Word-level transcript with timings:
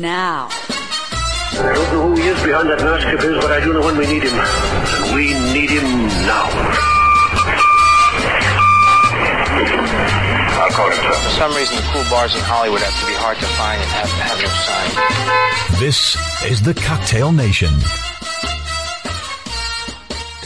now. 0.00 0.48
I 0.50 1.72
don't 1.74 1.92
know 1.92 2.08
who 2.08 2.22
he 2.22 2.28
is 2.28 2.42
behind 2.42 2.70
that 2.70 2.78
mask 2.78 3.08
of 3.08 3.20
his, 3.20 3.36
but 3.42 3.50
I 3.50 3.58
do 3.64 3.72
know 3.72 3.82
when 3.82 3.96
we 3.98 4.06
need 4.06 4.22
him. 4.22 4.34
And 4.38 5.14
we 5.14 5.34
need 5.52 5.70
him 5.70 6.06
now. 6.22 6.46
I'll 10.62 10.70
call 10.70 10.86
him, 10.86 10.96
sir. 11.02 11.12
For 11.12 11.34
some 11.34 11.54
reason, 11.54 11.76
the 11.76 11.82
cool 11.90 12.04
bars 12.10 12.34
in 12.34 12.40
Hollywood 12.42 12.80
have 12.80 12.94
to 13.00 13.06
be 13.06 13.14
hard 13.14 13.38
to 13.38 13.46
find 13.58 13.80
and 13.82 13.90
have, 13.90 14.08
to 14.08 14.22
have 14.22 14.38
no 14.38 14.50
sign. 14.62 15.80
This 15.80 16.16
is 16.44 16.62
the 16.62 16.74
Cocktail 16.74 17.32
Nation. 17.32 17.74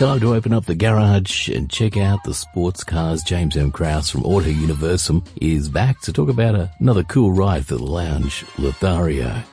Time 0.02 0.18
to 0.18 0.34
open 0.34 0.52
up 0.52 0.64
the 0.64 0.74
garage 0.74 1.48
and 1.48 1.70
check 1.70 1.96
out 1.96 2.24
the 2.24 2.34
sports 2.34 2.82
cars. 2.82 3.22
James 3.22 3.56
M. 3.56 3.70
Krause 3.70 4.10
from 4.10 4.24
Auto 4.24 4.48
Universum 4.48 5.24
is 5.40 5.68
back 5.68 6.00
to 6.00 6.12
talk 6.12 6.28
about 6.28 6.70
another 6.80 7.04
cool 7.04 7.30
ride 7.30 7.64
for 7.64 7.76
the 7.76 7.84
lounge, 7.84 8.44
Lothario. 8.58 9.44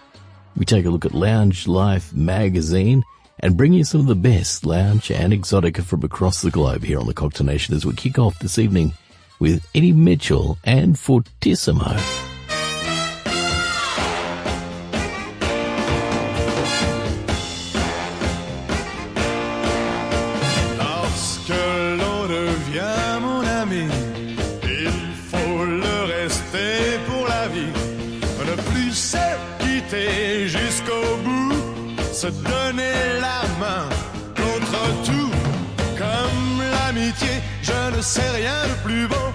We 0.57 0.65
take 0.65 0.88
a 0.88 0.89
look 0.89 1.05
at 1.05 1.14
Lounge 1.14 1.68
Life 1.68 2.11
magazine 2.14 3.04
and 3.42 3.57
bring 3.57 3.73
you 3.73 3.83
some 3.83 4.01
of 4.01 4.07
the 4.07 4.15
best 4.15 4.65
lounge 4.65 5.11
and 5.11 5.33
exotica 5.33 5.83
from 5.83 6.04
across 6.04 6.42
the 6.42 6.50
globe 6.50 6.84
here 6.84 7.00
on 7.00 7.06
the 7.06 7.14
Cocktail 7.14 7.45
Nation 7.45 7.75
as 7.75 7.86
we 7.86 7.93
kick 7.93 8.18
off 8.18 8.39
this 8.39 8.57
evening 8.57 8.93
with 9.39 9.70
Eddy 9.75 9.93
Mitchell 9.93 10.57
and 10.64 10.97
Fortissimo. 10.97 11.95
Se 32.19 32.28
donner 32.28 33.22
la 33.22 33.41
main 33.61 33.88
contre 34.36 34.81
tout. 35.06 35.31
Comme 35.98 36.62
l'amitié, 36.73 37.36
je 37.62 37.95
ne 37.95 38.02
sais 38.02 38.30
rien 38.31 38.59
de 38.67 38.75
plus 38.84 39.08
beau. 39.08 39.28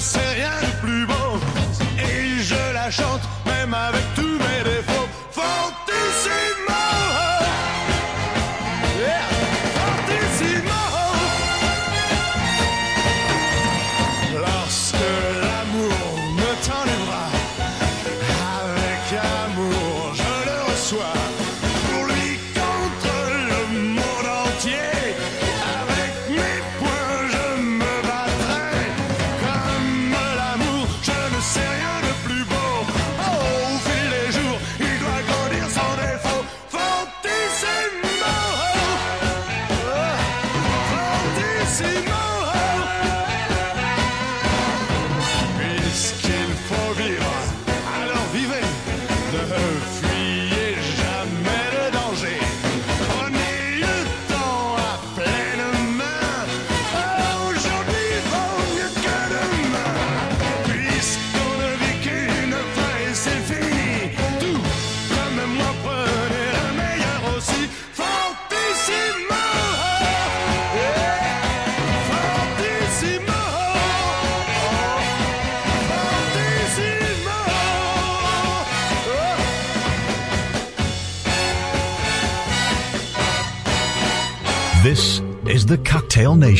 Je 0.00 0.69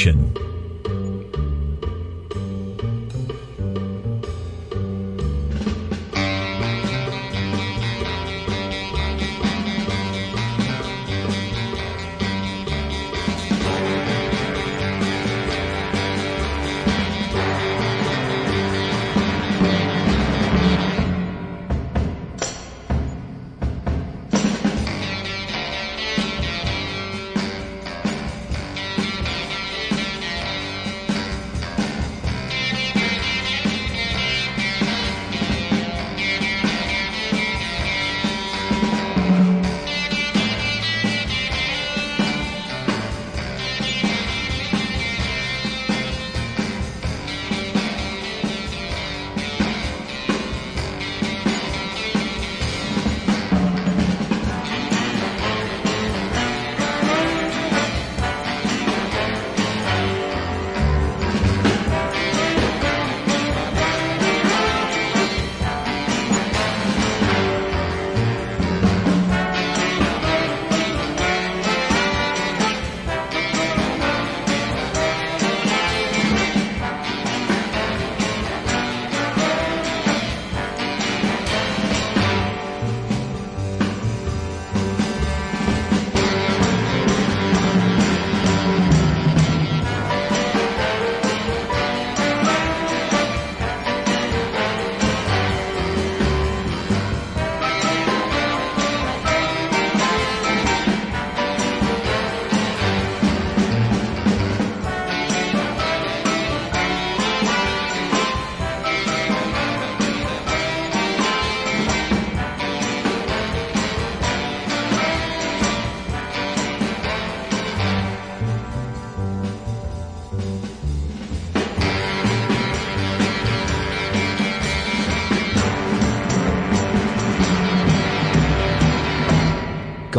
Nation. 0.00 0.39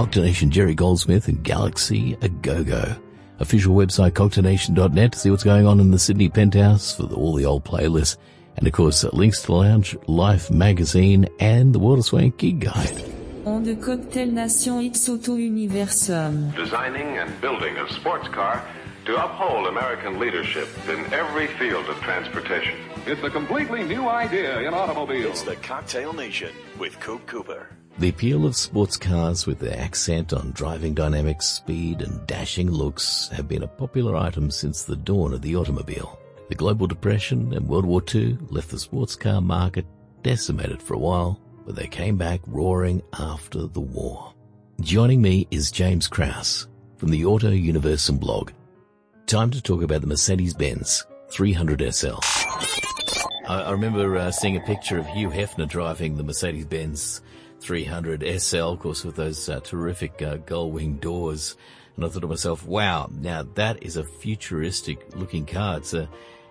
Cocktail 0.01 0.23
Nation 0.23 0.49
Jerry 0.49 0.73
Goldsmith 0.73 1.27
and 1.27 1.43
Galaxy 1.43 2.17
a 2.23 2.27
Go-Go. 2.27 2.95
Official 3.37 3.75
website 3.75 4.13
cocktailnation.net 4.13 5.11
to 5.11 5.19
see 5.19 5.29
what's 5.29 5.43
going 5.43 5.67
on 5.67 5.79
in 5.79 5.91
the 5.91 5.99
Sydney 5.99 6.27
penthouse 6.27 6.95
for 6.95 7.03
the, 7.03 7.15
all 7.15 7.35
the 7.35 7.45
old 7.45 7.63
playlists. 7.63 8.17
And 8.57 8.65
of 8.65 8.73
course, 8.73 9.03
links 9.13 9.41
to 9.41 9.47
the 9.47 9.53
Lounge 9.53 9.95
Life 10.07 10.49
magazine 10.49 11.29
and 11.39 11.71
the 11.75 11.77
Water 11.77 12.01
Swing 12.01 12.33
Gig 12.37 12.61
Guide. 12.61 13.13
On 13.45 13.63
de 13.63 13.75
Cocktail 13.75 14.31
Nation 14.31 14.83
X 14.83 15.07
Auto 15.07 15.35
Universum. 15.35 16.51
designing 16.55 17.19
and 17.19 17.39
building 17.39 17.77
a 17.77 17.87
sports 17.93 18.27
car 18.29 18.65
to 19.05 19.23
uphold 19.23 19.67
American 19.67 20.17
leadership 20.17 20.67
in 20.89 21.13
every 21.13 21.45
field 21.59 21.85
of 21.85 21.95
transportation. 21.97 22.73
It's 23.05 23.21
a 23.21 23.29
completely 23.29 23.83
new 23.83 24.09
idea 24.09 24.61
in 24.61 24.73
automobiles. 24.73 25.29
It's 25.29 25.43
the 25.43 25.57
Cocktail 25.57 26.11
Nation 26.13 26.51
with 26.79 26.99
Coop 26.99 27.27
Cooper. 27.27 27.67
The 27.99 28.09
appeal 28.09 28.45
of 28.45 28.55
sports 28.55 28.97
cars 28.97 29.45
with 29.45 29.59
their 29.59 29.77
accent 29.77 30.33
on 30.33 30.51
driving 30.51 30.93
dynamics, 30.93 31.45
speed 31.47 32.01
and 32.01 32.25
dashing 32.25 32.71
looks 32.71 33.29
have 33.29 33.47
been 33.47 33.63
a 33.63 33.67
popular 33.67 34.15
item 34.15 34.49
since 34.49 34.83
the 34.83 34.95
dawn 34.95 35.33
of 35.33 35.41
the 35.41 35.55
automobile. 35.55 36.17
The 36.49 36.55
global 36.55 36.87
depression 36.87 37.53
and 37.53 37.67
World 37.67 37.85
War 37.85 38.01
II 38.13 38.37
left 38.49 38.69
the 38.69 38.79
sports 38.79 39.15
car 39.15 39.39
market 39.41 39.85
decimated 40.23 40.81
for 40.81 40.95
a 40.95 40.99
while, 40.99 41.39
but 41.65 41.75
they 41.75 41.87
came 41.87 42.17
back 42.17 42.41
roaring 42.47 43.03
after 43.19 43.67
the 43.67 43.81
war. 43.81 44.33
Joining 44.79 45.21
me 45.21 45.47
is 45.51 45.69
James 45.69 46.07
Krause 46.07 46.67
from 46.97 47.11
the 47.11 47.25
Auto 47.25 47.51
Universum 47.51 48.19
blog. 48.19 48.51
Time 49.27 49.51
to 49.51 49.61
talk 49.61 49.83
about 49.83 50.01
the 50.01 50.07
Mercedes-Benz 50.07 51.05
300 51.29 51.93
SL. 51.93 52.19
I, 53.47 53.61
I 53.61 53.71
remember 53.71 54.17
uh, 54.17 54.31
seeing 54.31 54.57
a 54.57 54.61
picture 54.61 54.97
of 54.97 55.05
Hugh 55.07 55.29
Hefner 55.29 55.67
driving 55.67 56.17
the 56.17 56.23
Mercedes-Benz 56.23 57.21
300 57.61 58.23
SL, 58.39 58.57
of 58.57 58.79
course, 58.79 59.03
with 59.03 59.15
those 59.15 59.47
uh, 59.47 59.59
terrific 59.61 60.21
uh, 60.21 60.37
gull-wing 60.37 60.97
doors. 60.97 61.55
And 61.95 62.05
I 62.05 62.09
thought 62.09 62.21
to 62.21 62.27
myself, 62.27 62.65
wow, 62.65 63.09
now 63.13 63.43
that 63.55 63.83
is 63.83 63.97
a 63.97 64.03
futuristic 64.03 65.15
looking 65.15 65.45
car. 65.45 65.77
It's 65.77 65.93
a, 65.93 66.09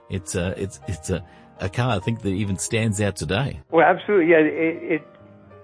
it's 0.08 0.34
a, 0.34 0.54
it's, 0.60 0.80
it's 0.86 1.10
a, 1.10 1.24
a 1.60 1.68
car 1.68 1.96
I 1.96 1.98
think 1.98 2.22
that 2.22 2.30
even 2.30 2.56
stands 2.56 3.00
out 3.00 3.16
today. 3.16 3.60
Well, 3.70 3.86
absolutely. 3.86 4.30
Yeah, 4.30 4.38
it 4.38 4.92
it, 4.92 5.08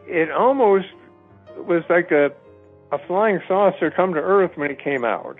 it 0.07 0.31
almost 0.31 0.87
was 1.57 1.83
like 1.89 2.11
a 2.11 2.31
a 2.93 2.99
flying 3.07 3.41
saucer 3.49 3.91
come 3.91 4.15
to 4.15 4.21
Earth 4.21 4.53
when 4.57 4.71
it 4.71 4.79
came 4.83 5.05
out, 5.05 5.39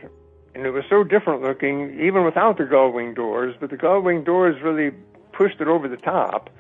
and 0.55 0.67
it 0.67 0.71
was 0.71 0.85
so 0.91 1.05
different 1.05 1.43
looking, 1.43 2.01
even 2.01 2.25
without 2.25 2.59
the 2.59 2.65
gull 2.65 2.91
wing 2.91 3.15
doors. 3.15 3.55
But 3.61 3.71
the 3.71 3.77
gull 3.77 4.01
wing 4.01 4.25
doors 4.25 4.61
really 4.63 4.91
pushed 5.33 5.61
it 5.61 5.69
over 5.69 5.89
the 5.89 5.99
top, 5.99 6.51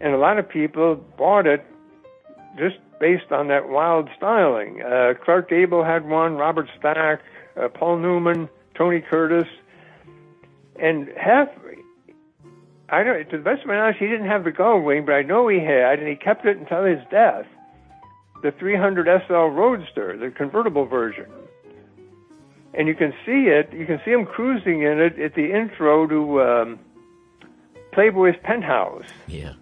and 0.00 0.12
a 0.12 0.18
lot 0.18 0.38
of 0.38 0.48
people 0.48 0.96
bought 1.16 1.46
it 1.46 1.64
just 2.58 2.76
based 3.00 3.30
on 3.30 3.48
that 3.48 3.68
wild 3.68 4.08
styling. 4.16 4.82
Uh, 4.82 5.14
Clark 5.24 5.48
Gable 5.48 5.84
had 5.84 6.08
one, 6.08 6.34
Robert 6.34 6.68
Stack, 6.78 7.20
uh, 7.56 7.68
Paul 7.68 7.98
Newman, 7.98 8.48
Tony 8.74 9.00
Curtis, 9.00 9.48
and 10.80 11.08
Hef 11.16 11.48
I 12.90 13.02
don't. 13.02 13.28
To 13.30 13.36
the 13.36 13.42
best 13.42 13.62
of 13.62 13.68
my 13.68 13.76
knowledge, 13.76 13.96
he 13.98 14.06
didn't 14.06 14.28
have 14.28 14.44
the 14.44 14.50
gull 14.50 14.80
wing, 14.80 15.04
but 15.04 15.12
I 15.12 15.22
know 15.22 15.48
he 15.48 15.58
had, 15.58 15.98
and 15.98 16.08
he 16.08 16.16
kept 16.16 16.46
it 16.46 16.56
until 16.56 16.84
his 16.84 17.00
death. 17.10 17.46
The 18.42 18.52
300 18.52 19.24
SL 19.26 19.34
Roadster, 19.34 20.16
the 20.16 20.30
convertible 20.30 20.86
version, 20.86 21.26
and 22.72 22.86
you 22.86 22.94
can 22.94 23.12
see 23.26 23.48
it. 23.48 23.72
You 23.72 23.84
can 23.84 24.00
see 24.04 24.12
him 24.12 24.24
cruising 24.24 24.82
in 24.82 25.00
it 25.00 25.18
at 25.18 25.34
the 25.34 25.52
intro 25.52 26.06
to 26.06 26.42
um, 26.42 26.78
Playboy's 27.92 28.36
Penthouse. 28.42 29.08
Yeah. 29.26 29.54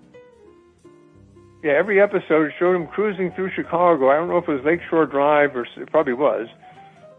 Yeah, 1.66 1.72
every 1.72 2.00
episode 2.00 2.52
showed 2.58 2.76
him 2.76 2.86
cruising 2.86 3.32
through 3.32 3.50
Chicago. 3.54 4.10
I 4.10 4.14
don't 4.14 4.28
know 4.28 4.38
if 4.38 4.48
it 4.48 4.52
was 4.52 4.64
Lakeshore 4.64 5.06
Drive 5.06 5.56
or 5.56 5.66
it 5.76 5.90
probably 5.90 6.12
was. 6.12 6.46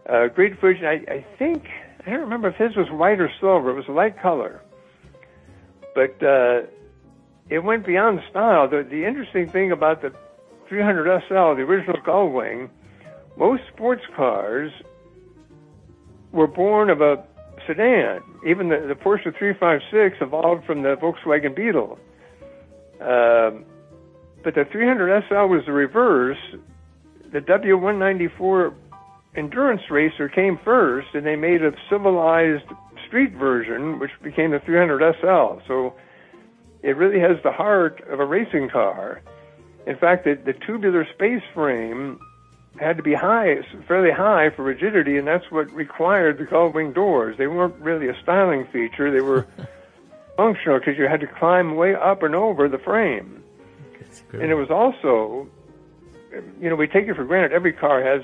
Uh, 0.08 0.28
great 0.28 0.58
footage. 0.58 0.82
I, 0.82 1.12
I 1.12 1.26
think 1.38 1.68
I 2.06 2.10
don't 2.10 2.20
remember 2.20 2.48
if 2.48 2.56
his 2.56 2.74
was 2.74 2.90
white 2.90 3.20
or 3.20 3.30
silver. 3.40 3.70
It 3.70 3.74
was 3.74 3.88
a 3.88 3.92
light 3.92 4.20
color 4.20 4.62
but 5.98 6.22
uh, 6.22 6.60
it 7.50 7.58
went 7.58 7.84
beyond 7.84 8.20
style. 8.30 8.68
The, 8.68 8.86
the 8.88 9.04
interesting 9.04 9.48
thing 9.48 9.72
about 9.72 10.00
the 10.00 10.12
300 10.68 11.22
SL, 11.26 11.34
the 11.56 11.62
original 11.62 11.96
Gullwing, 11.96 12.70
most 13.36 13.62
sports 13.74 14.04
cars 14.14 14.70
were 16.30 16.46
born 16.46 16.88
of 16.88 17.00
a 17.00 17.24
sedan. 17.66 18.20
Even 18.46 18.68
the, 18.68 18.84
the 18.86 18.94
Porsche 18.94 19.36
356 19.36 20.18
evolved 20.20 20.64
from 20.66 20.82
the 20.82 20.94
Volkswagen 20.94 21.56
Beetle. 21.56 21.98
Um, 23.00 23.64
but 24.42 24.54
the 24.54 24.64
300 24.64 25.24
SL 25.28 25.46
was 25.46 25.64
the 25.66 25.72
reverse. 25.72 26.38
The 27.32 27.40
W194 27.40 28.74
endurance 29.36 29.82
racer 29.90 30.28
came 30.28 30.58
first, 30.64 31.08
and 31.14 31.26
they 31.26 31.36
made 31.36 31.62
a 31.62 31.72
civilized 31.90 32.64
street 33.06 33.32
version, 33.32 33.98
which 33.98 34.10
became 34.22 34.50
the 34.50 34.60
300 34.60 35.16
SL. 35.20 35.66
So 35.66 35.94
it 36.82 36.96
really 36.96 37.20
has 37.20 37.42
the 37.42 37.52
heart 37.52 38.02
of 38.08 38.20
a 38.20 38.24
racing 38.24 38.68
car. 38.68 39.22
In 39.86 39.96
fact, 39.96 40.24
the, 40.24 40.34
the 40.34 40.52
tubular 40.52 41.06
space 41.14 41.42
frame 41.54 42.20
had 42.78 42.96
to 42.96 43.02
be 43.02 43.14
high, 43.14 43.56
fairly 43.86 44.12
high 44.12 44.50
for 44.50 44.62
rigidity, 44.62 45.16
and 45.16 45.26
that's 45.26 45.50
what 45.50 45.72
required 45.72 46.38
the 46.38 46.44
gull 46.44 46.70
wing 46.70 46.92
doors. 46.92 47.36
They 47.38 47.46
weren't 47.46 47.74
really 47.76 48.08
a 48.08 48.16
styling 48.22 48.66
feature; 48.72 49.10
they 49.10 49.20
were 49.20 49.46
functional 50.36 50.78
because 50.78 50.96
you 50.96 51.08
had 51.08 51.20
to 51.20 51.26
climb 51.26 51.74
way 51.74 51.94
up 51.94 52.22
and 52.22 52.34
over 52.34 52.68
the 52.68 52.78
frame. 52.78 53.42
And 54.42 54.50
it 54.50 54.54
was 54.54 54.70
also, 54.70 55.48
you 56.60 56.68
know, 56.68 56.76
we 56.76 56.86
take 56.86 57.08
it 57.08 57.16
for 57.16 57.24
granted. 57.24 57.52
Every 57.52 57.72
car 57.72 58.02
has 58.02 58.22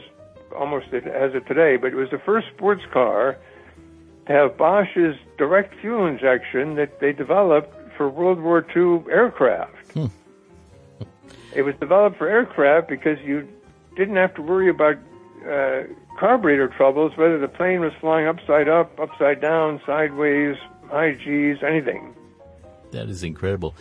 almost 0.55 0.87
it 0.93 1.05
has 1.05 1.35
it 1.35 1.47
today, 1.47 1.77
but 1.77 1.89
it 1.89 1.97
was 1.97 2.11
the 2.11 2.19
first 2.19 2.49
sports 2.55 2.83
car 2.93 3.37
to 4.27 4.33
have 4.33 4.57
Bosch's 4.57 5.17
direct 5.37 5.75
fuel 5.81 6.07
injection 6.07 6.77
that 6.77 7.01
they 7.01 7.13
developed 7.13 7.75
for 7.97 8.09
World 8.09 8.41
War 8.41 8.65
II 8.75 9.11
aircraft. 9.11 9.93
Hmm. 9.93 10.07
it 11.55 11.63
was 11.63 11.75
developed 11.77 12.19
for 12.19 12.29
aircraft 12.29 12.89
because 12.89 13.19
you 13.21 13.49
didn't 13.97 14.17
have 14.17 14.35
to 14.35 14.43
worry 14.43 14.69
about 14.69 14.97
uh, 15.49 15.83
carburetor 16.19 16.69
troubles, 16.69 17.17
whether 17.17 17.39
the 17.39 17.49
plane 17.49 17.81
was 17.81 17.93
flying 18.01 18.27
upside 18.27 18.69
up, 18.69 18.99
upside 18.99 19.41
down, 19.41 19.81
sideways, 19.87 20.57
high 20.91 21.13
G's, 21.15 21.59
anything. 21.63 22.15
That 22.93 23.09
is 23.09 23.23
incredible. 23.23 23.75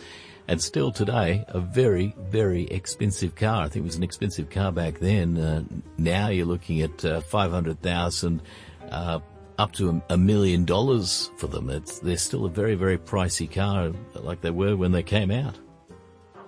And 0.46 0.60
still 0.60 0.92
today, 0.92 1.44
a 1.48 1.60
very, 1.60 2.14
very 2.18 2.64
expensive 2.64 3.34
car. 3.34 3.62
I 3.62 3.68
think 3.68 3.84
it 3.84 3.86
was 3.86 3.96
an 3.96 4.02
expensive 4.02 4.50
car 4.50 4.72
back 4.72 4.98
then. 4.98 5.38
Uh, 5.38 5.64
now 5.96 6.28
you're 6.28 6.46
looking 6.46 6.82
at 6.82 7.02
uh, 7.04 7.20
500,000, 7.22 8.42
uh, 8.90 9.20
up 9.58 9.72
to 9.72 10.02
a, 10.10 10.18
million 10.18 10.64
dollars 10.64 11.30
for 11.38 11.46
them. 11.46 11.70
It's, 11.70 11.98
they're 12.00 12.16
still 12.16 12.44
a 12.44 12.50
very, 12.50 12.74
very 12.74 12.98
pricey 12.98 13.50
car 13.50 13.92
like 14.14 14.40
they 14.42 14.50
were 14.50 14.76
when 14.76 14.92
they 14.92 15.02
came 15.02 15.30
out. 15.30 15.58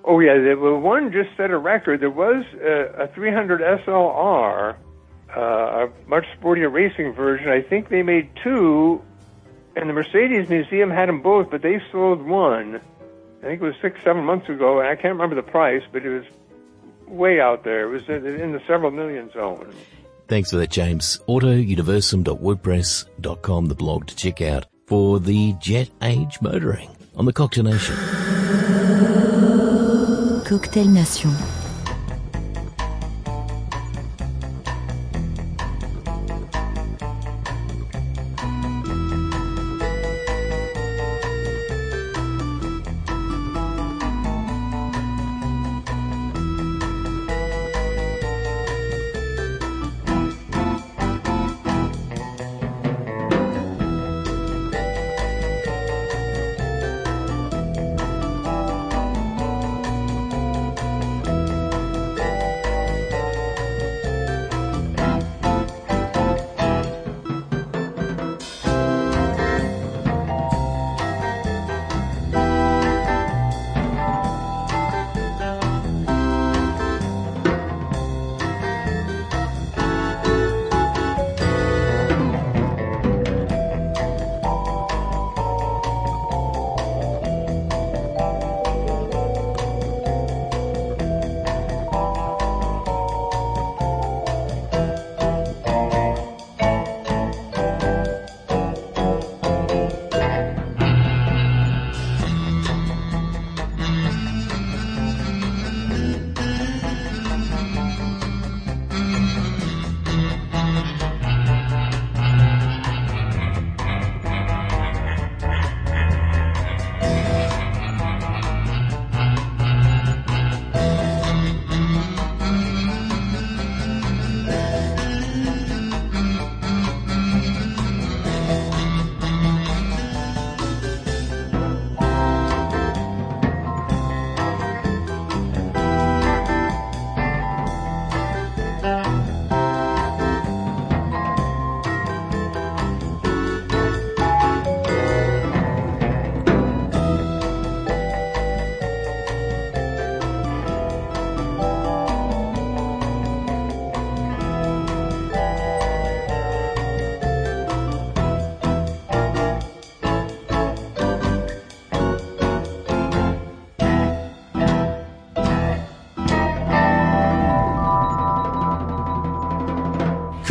Oh 0.04 0.20
yeah, 0.20 0.34
the 0.38 0.54
well, 0.54 0.78
one 0.78 1.10
just 1.10 1.30
set 1.36 1.50
a 1.50 1.58
record. 1.58 2.00
There 2.00 2.10
was 2.10 2.44
a, 2.62 3.04
a 3.04 3.08
300 3.08 3.60
SLR, 3.60 4.76
uh, 5.36 5.40
a 5.40 5.88
much 6.06 6.24
sportier 6.38 6.72
racing 6.72 7.12
version. 7.12 7.48
I 7.48 7.60
think 7.62 7.88
they 7.88 8.02
made 8.02 8.30
two, 8.42 9.02
and 9.74 9.88
the 9.88 9.92
Mercedes 9.92 10.48
Museum 10.48 10.90
had 10.90 11.08
them 11.08 11.22
both, 11.22 11.50
but 11.50 11.62
they 11.62 11.80
sold 11.90 12.22
one. 12.22 12.80
I 13.46 13.50
think 13.50 13.62
it 13.62 13.64
was 13.64 13.76
six, 13.80 14.00
seven 14.02 14.24
months 14.24 14.48
ago, 14.48 14.80
and 14.80 14.88
I 14.88 14.96
can't 14.96 15.14
remember 15.14 15.36
the 15.36 15.42
price, 15.42 15.84
but 15.92 16.04
it 16.04 16.08
was 16.08 16.24
way 17.06 17.40
out 17.40 17.62
there. 17.62 17.84
It 17.84 17.90
was 17.90 18.02
in, 18.08 18.26
in 18.26 18.50
the 18.50 18.60
several 18.66 18.90
million 18.90 19.30
zone. 19.30 19.72
Thanks 20.26 20.50
for 20.50 20.56
that, 20.56 20.70
James. 20.70 21.20
AutoUniversum.wordpress.com, 21.28 23.66
the 23.66 23.74
blog 23.76 24.08
to 24.08 24.16
check 24.16 24.42
out 24.42 24.66
for 24.88 25.20
the 25.20 25.52
Jet 25.60 25.90
Age 26.02 26.40
Motoring 26.40 26.90
on 27.14 27.24
the 27.24 27.32
Cocktail 27.32 27.62
Nation. 27.62 27.94
Cocktail 30.44 30.88
Nation. 30.88 31.30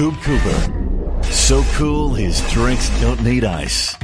Coop 0.06 0.22
Cooper. 0.22 1.24
So 1.24 1.64
cool, 1.74 2.14
his 2.14 2.40
drinks 2.52 2.90
don't 3.02 3.24
need 3.24 3.44
ice. 3.44 3.95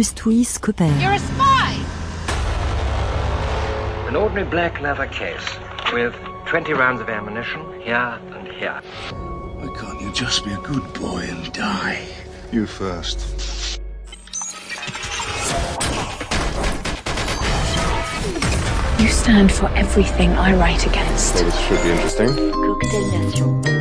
Just 0.00 0.24
Louis 0.24 0.56
Cooper. 0.56 0.86
You're 0.98 1.12
a 1.12 1.18
spy! 1.18 1.74
An 4.08 4.16
ordinary 4.16 4.48
black 4.48 4.80
leather 4.80 5.06
case 5.06 5.46
with 5.92 6.14
20 6.46 6.72
rounds 6.72 7.02
of 7.02 7.10
ammunition 7.10 7.60
here 7.82 8.18
and 8.32 8.48
here. 8.48 8.80
Why 9.10 9.68
can't 9.78 10.00
you 10.00 10.10
just 10.14 10.42
be 10.46 10.52
a 10.52 10.56
good 10.62 10.90
boy 10.94 11.28
and 11.28 11.52
die? 11.52 12.02
You 12.50 12.64
first. 12.64 13.78
You 18.98 19.08
stand 19.08 19.52
for 19.52 19.68
everything 19.76 20.30
I 20.30 20.54
write 20.54 20.86
against. 20.86 21.34
Well, 21.34 21.44
this 21.44 21.60
should 21.66 21.82
be 21.82 21.90
interesting. 21.90 22.52
Cocktail 22.52 23.18
Nation. 23.18 23.79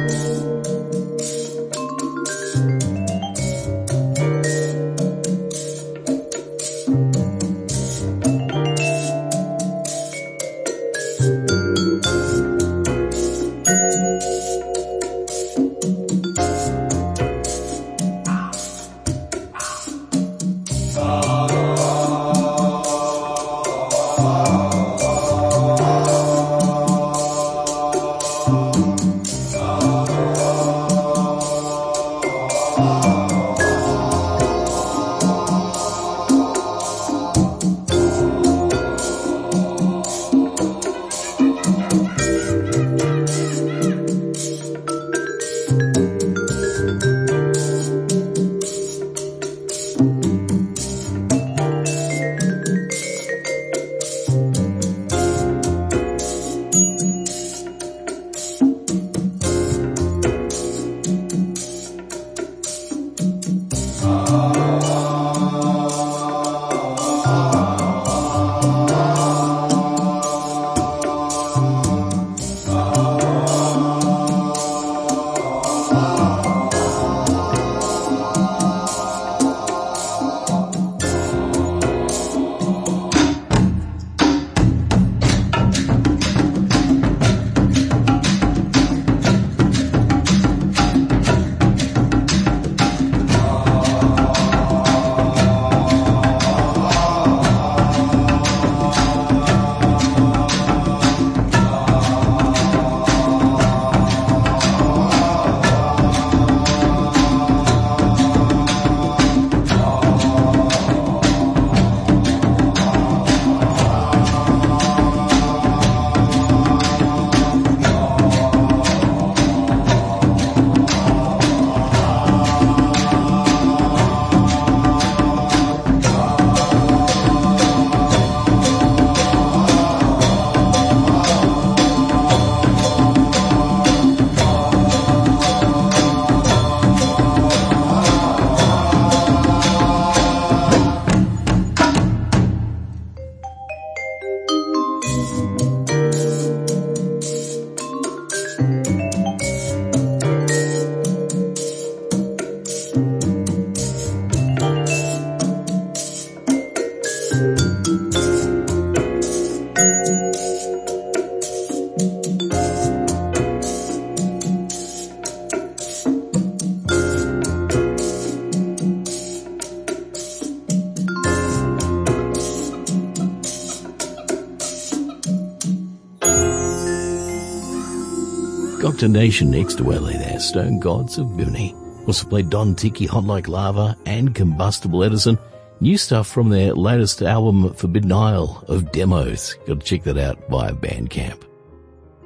Cocktail 179.00 179.22
Nation 179.22 179.54
Ixtahuele, 179.54 180.42
Stone 180.42 180.80
Gods 180.82 181.18
of 181.18 181.38
Bimini. 181.38 181.74
Also 182.06 182.28
played 182.28 182.50
Don 182.50 182.76
Tiki, 182.76 183.06
Hot 183.06 183.24
Like 183.24 183.48
Lava, 183.48 183.96
and 184.06 184.36
Combustible 184.36 185.06
Edison. 185.06 185.40
New 185.80 185.98
stuff 185.98 186.28
from 186.28 186.50
their 186.50 186.74
latest 186.74 187.22
album, 187.22 187.74
Forbidden 187.76 188.12
Isle 188.12 188.62
of 188.68 188.92
Demos. 188.92 189.54
Got 189.66 189.80
to 189.80 189.86
check 189.86 190.04
that 190.04 190.18
out 190.18 190.50
via 190.50 190.74
Bandcamp. 190.74 191.44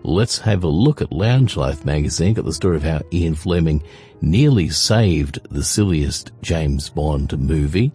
Let's 0.01 0.39
have 0.39 0.63
a 0.63 0.67
look 0.67 0.99
at 0.99 1.11
Lounge 1.11 1.55
Life 1.55 1.85
magazine. 1.85 2.33
Got 2.33 2.45
the 2.45 2.53
story 2.53 2.77
of 2.77 2.83
how 2.83 3.01
Ian 3.13 3.35
Fleming 3.35 3.83
nearly 4.21 4.69
saved 4.69 5.47
the 5.51 5.63
silliest 5.63 6.31
James 6.41 6.89
Bond 6.89 7.37
movie 7.37 7.91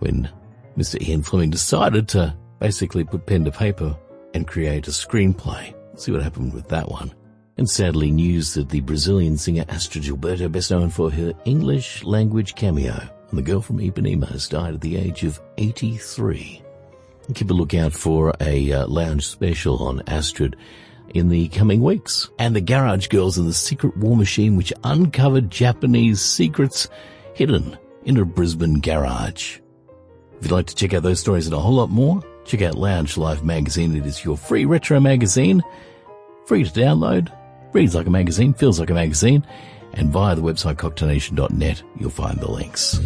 when 0.00 0.28
Mr. 0.76 1.00
Ian 1.00 1.22
Fleming 1.22 1.48
decided 1.48 2.08
to 2.08 2.36
basically 2.58 3.04
put 3.04 3.24
pen 3.24 3.46
to 3.46 3.50
paper 3.50 3.96
and 4.34 4.46
create 4.46 4.86
a 4.86 4.90
screenplay. 4.90 5.74
See 5.98 6.12
what 6.12 6.22
happened 6.22 6.52
with 6.52 6.68
that 6.68 6.90
one. 6.90 7.10
And 7.58 7.68
sadly, 7.68 8.12
news 8.12 8.54
that 8.54 8.68
the 8.68 8.80
Brazilian 8.80 9.36
singer 9.36 9.64
Astrid 9.68 10.04
Gilberto, 10.04 10.50
best 10.50 10.70
known 10.70 10.90
for 10.90 11.10
her 11.10 11.34
English 11.44 12.04
language 12.04 12.54
cameo 12.54 12.92
on 12.92 13.36
The 13.36 13.42
Girl 13.42 13.60
from 13.60 13.78
Ipanema, 13.78 14.28
has 14.28 14.48
died 14.48 14.74
at 14.74 14.80
the 14.80 14.96
age 14.96 15.24
of 15.24 15.40
83. 15.58 16.62
Keep 17.34 17.50
a 17.50 17.52
lookout 17.52 17.92
for 17.92 18.32
a 18.40 18.72
uh, 18.72 18.86
lounge 18.86 19.26
special 19.26 19.82
on 19.82 20.02
Astrid 20.06 20.54
in 21.08 21.30
the 21.30 21.48
coming 21.48 21.82
weeks. 21.82 22.30
And 22.38 22.54
the 22.54 22.60
Garage 22.60 23.08
Girls 23.08 23.36
and 23.36 23.48
the 23.48 23.52
Secret 23.52 23.96
War 23.96 24.16
Machine, 24.16 24.56
which 24.56 24.72
uncovered 24.84 25.50
Japanese 25.50 26.20
secrets 26.20 26.88
hidden 27.34 27.76
in 28.04 28.18
a 28.18 28.24
Brisbane 28.24 28.78
garage. 28.78 29.58
If 30.38 30.44
you'd 30.44 30.52
like 30.52 30.66
to 30.68 30.76
check 30.76 30.94
out 30.94 31.02
those 31.02 31.18
stories 31.18 31.46
and 31.46 31.54
a 31.54 31.58
whole 31.58 31.74
lot 31.74 31.90
more, 31.90 32.22
check 32.44 32.62
out 32.62 32.76
Lounge 32.76 33.16
Life 33.16 33.42
magazine. 33.42 33.96
It 33.96 34.06
is 34.06 34.24
your 34.24 34.36
free 34.36 34.64
retro 34.64 35.00
magazine, 35.00 35.60
free 36.46 36.62
to 36.62 36.70
download, 36.70 37.32
reads 37.72 37.94
like 37.94 38.06
a 38.06 38.10
magazine, 38.10 38.54
feels 38.54 38.80
like 38.80 38.90
a 38.90 38.94
magazine, 38.94 39.46
and 39.94 40.10
via 40.10 40.34
the 40.34 40.42
website 40.42 40.76
cocktailnation.net, 40.76 41.82
you'll 41.98 42.10
find 42.10 42.38
the 42.40 42.50
links. 42.50 42.98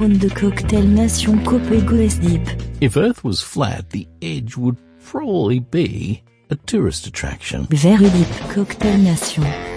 On 0.00 0.18
de 0.18 0.28
Cocktail 0.28 0.84
Nation 0.84 1.38
Copego 1.44 2.20
Deep. 2.20 2.62
If 2.80 2.96
Earth 2.96 3.24
was 3.24 3.40
flat, 3.40 3.90
the 3.90 4.06
edge 4.20 4.56
would 4.56 4.76
probably 5.02 5.60
be 5.60 6.22
a 6.50 6.56
tourist 6.56 7.06
attraction. 7.06 7.66
Very 7.70 8.10
Deep 8.10 8.28
Cocktail 8.50 8.98
Nation. 8.98 9.73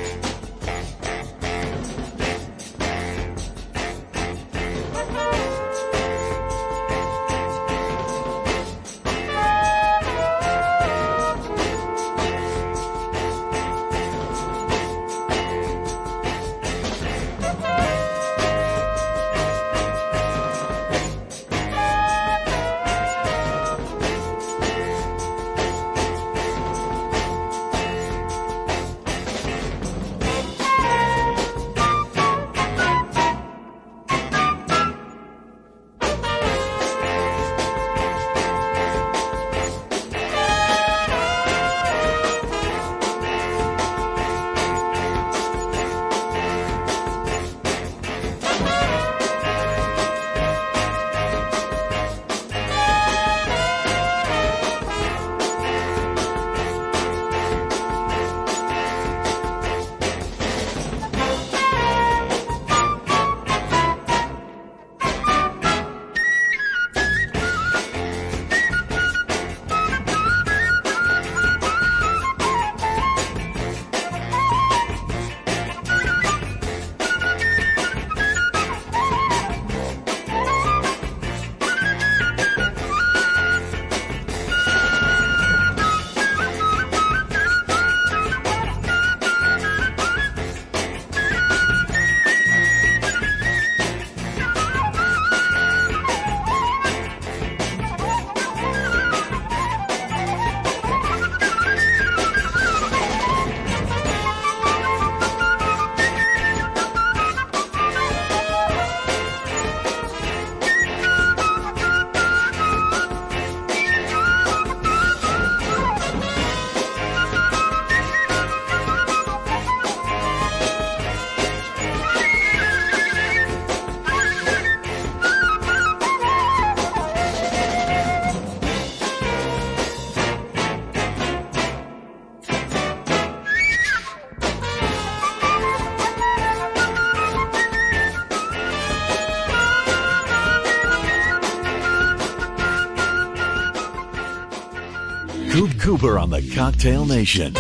Cooper 145.98 146.20
on 146.20 146.30
the 146.30 146.44
Cocktail 146.54 147.06
Nation. 147.06 147.56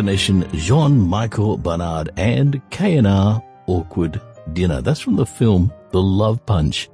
Nation, 0.00 0.48
Jean-Michael 0.54 1.58
Bernard 1.58 2.10
and 2.16 2.62
K&R 2.70 3.42
Awkward 3.66 4.22
Dinner. 4.54 4.80
That's 4.80 5.00
from 5.00 5.16
the 5.16 5.26
film 5.26 5.70
The 5.90 6.00
Love 6.00 6.46
Punch. 6.46 6.88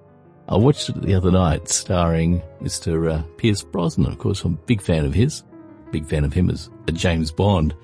I 0.48 0.56
watched 0.56 0.88
it 0.88 1.02
the 1.02 1.14
other 1.14 1.30
night 1.30 1.68
starring 1.68 2.42
Mr. 2.60 3.12
Uh, 3.12 3.22
Pierce 3.36 3.62
Brosnan. 3.62 4.10
Of 4.10 4.18
course, 4.18 4.42
I'm 4.42 4.54
a 4.54 4.66
big 4.66 4.80
fan 4.80 5.04
of 5.04 5.14
his. 5.14 5.44
Big 5.92 6.06
fan 6.06 6.24
of 6.24 6.32
him 6.32 6.50
as 6.50 6.70
a 6.88 6.92
James 6.92 7.30
Bond. 7.30 7.74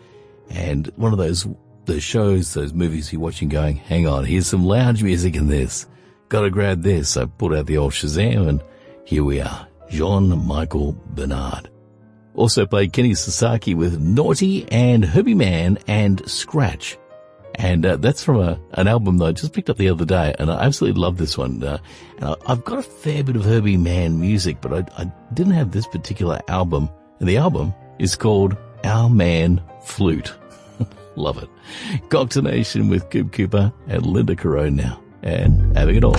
And 0.51 0.91
one 0.97 1.13
of 1.13 1.19
those, 1.19 1.47
those 1.85 2.03
shows, 2.03 2.55
those 2.55 2.73
movies 2.73 3.13
you're 3.13 3.21
watching 3.21 3.49
going, 3.49 3.77
hang 3.77 4.09
on, 4.09 4.25
here's 4.25 4.49
some 4.49 4.65
lounge 4.65 5.05
music 5.05 5.37
in 5.37 5.47
this. 5.47 5.87
Gotta 6.29 6.51
grab 6.51 6.83
this. 6.83 7.17
I 7.17 7.27
pulled 7.27 7.55
out 7.55 7.67
the 7.67 7.77
old 7.77 7.93
Shazam 7.93 8.49
and 8.49 8.63
here 9.05 9.23
we 9.23 9.41
are. 9.41 9.69
Jean-Michael 9.91 10.97
Bernard. 11.11 11.69
Also 12.35 12.67
played 12.67 12.93
Kenny 12.93 13.15
Sasaki 13.15 13.75
with 13.75 14.01
Naughty 14.01 14.69
and 14.71 15.05
Herbie 15.05 15.35
Mann 15.35 15.79
and 15.87 16.29
Scratch. 16.29 16.99
And 17.57 17.87
uh, 17.87 17.97
that's 17.97 18.25
from 18.25 18.41
a, 18.41 18.59
an 18.73 18.89
album 18.89 19.19
that 19.19 19.27
I 19.27 19.33
just 19.33 19.53
picked 19.53 19.71
up 19.71 19.77
the 19.77 19.89
other 19.89 20.05
day, 20.05 20.35
and 20.41 20.51
I 20.51 20.65
absolutely 20.65 21.01
love 21.01 21.19
this 21.19 21.39
one. 21.39 21.63
Uh, 21.63 21.79
and 22.19 22.25
I, 22.25 22.37
have 22.49 22.65
got 22.65 22.81
a 22.81 22.83
fair 22.83 23.23
bit 23.23 23.37
of 23.37 23.45
Herbie 23.45 23.77
Mann 23.77 24.21
music, 24.21 24.61
but 24.61 24.73
I, 24.73 25.03
I 25.03 25.13
didn't 25.33 25.53
have 25.53 25.71
this 25.71 25.87
particular 25.87 26.41
album. 26.49 26.91
And 27.21 27.29
the 27.29 27.37
album 27.37 27.73
is 28.01 28.17
called 28.17 28.57
Our 28.83 29.09
Man 29.09 29.63
Flute. 29.85 30.35
love 31.17 31.41
it. 31.41 31.49
Cocktail 32.11 32.43
Nation 32.43 32.89
with 32.89 33.09
Coop 33.11 33.33
Cooper 33.33 33.73
and 33.87 34.05
Linda 34.05 34.35
Carone 34.35 34.75
now, 34.75 35.01
and 35.23 35.77
having 35.77 35.95
it 35.95 36.05
all. 36.05 36.17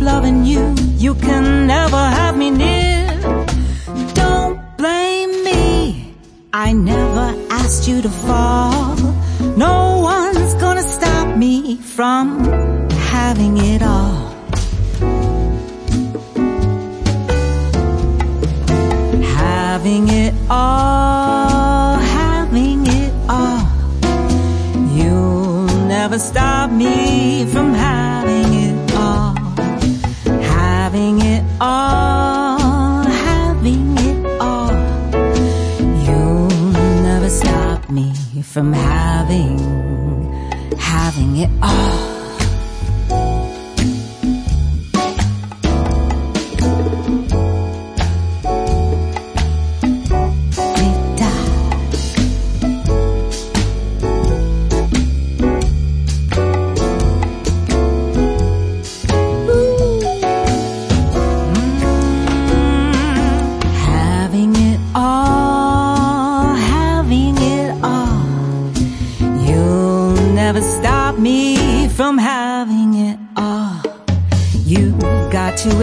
Loving 0.00 0.44
you. 0.44 0.74
You 0.96 1.14
can 1.14 1.59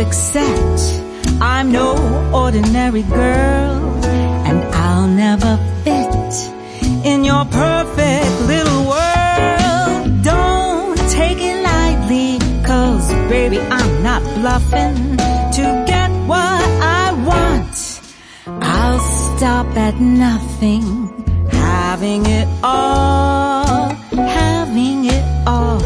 to 0.07 0.13
accept 0.13 1.41
I'm 1.41 1.71
no 1.71 1.95
ordinary 2.33 3.03
girl 3.03 4.03
and 4.47 4.63
I'll 4.73 5.07
never 5.07 5.57
fit 5.83 6.33
in 7.05 7.23
your 7.23 7.45
perfect 7.45 8.41
little 8.41 8.83
world. 8.85 10.23
Don't 10.23 10.97
take 11.09 11.39
it 11.39 11.61
lightly 11.63 12.39
cause 12.65 13.07
baby 13.29 13.59
I'm 13.59 14.03
not 14.03 14.21
bluffing 14.35 15.17
to 15.57 15.83
get 15.87 16.09
what 16.27 16.63
I 16.81 17.13
want. 17.25 18.01
I'll 18.63 18.99
stop 18.99 19.67
at 19.77 19.99
nothing 19.99 21.13
having 21.51 22.25
it 22.25 22.47
all, 22.63 23.89
having 24.11 25.05
it 25.05 25.23
all 25.47 25.81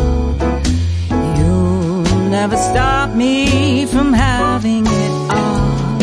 You'll 1.38 2.30
never 2.30 2.58
stop 2.58 3.16
me 3.16 3.51
from 3.88 4.12
having 4.12 4.86
it 4.86 5.12
all. 5.32 6.00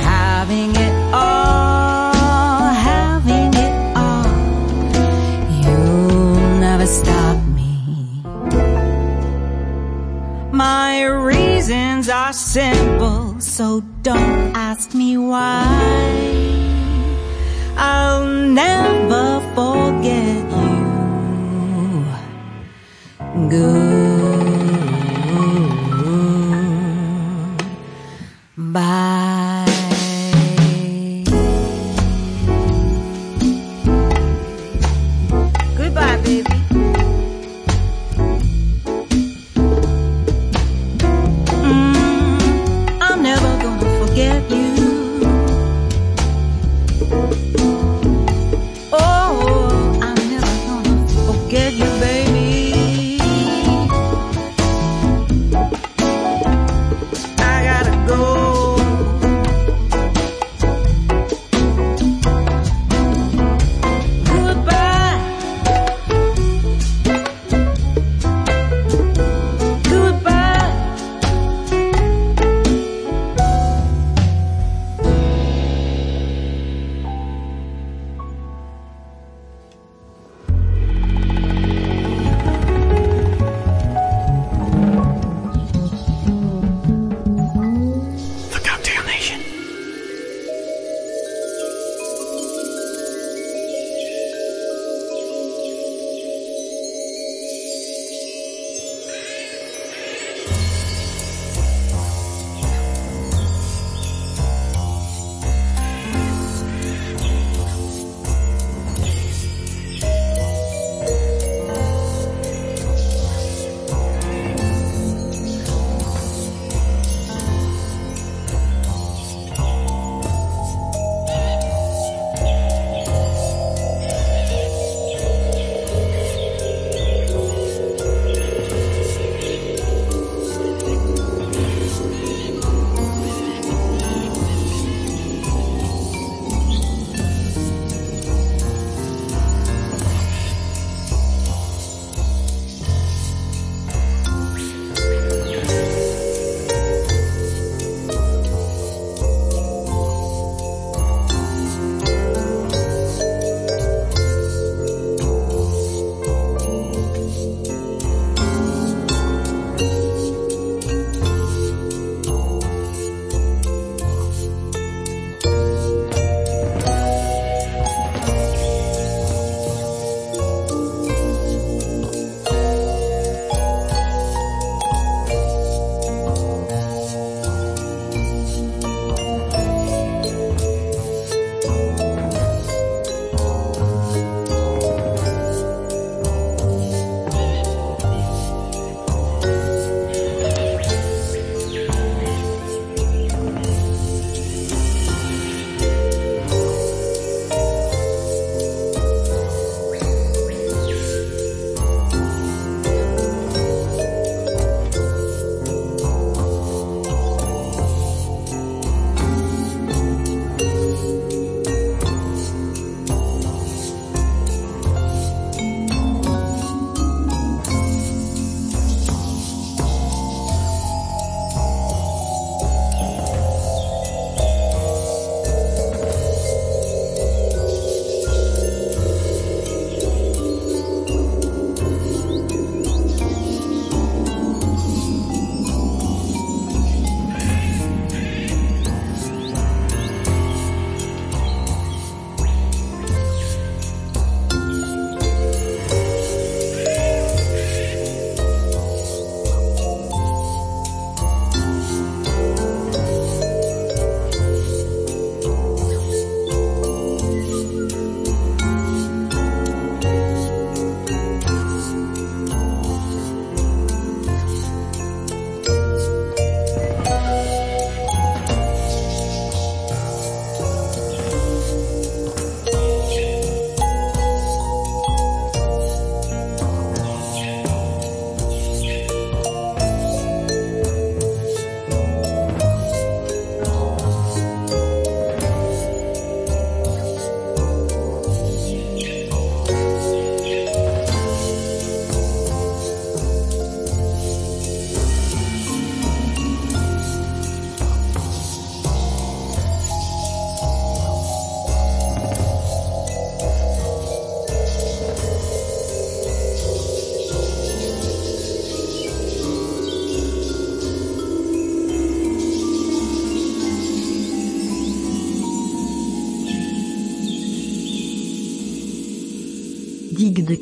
Having 0.00 0.70
it 0.86 0.94
all, 1.14 2.72
having 2.92 3.50
it 3.66 3.74
all. 3.96 4.26
You'll 5.62 6.58
never 6.58 6.86
stop 6.86 7.38
me. 7.58 8.22
My 10.52 11.04
reasons 11.04 12.08
are 12.08 12.32
simple, 12.32 13.40
so 13.40 13.82
don't 14.02 14.56
ask 14.56 14.92
me 14.92 15.16
why. 15.16 15.81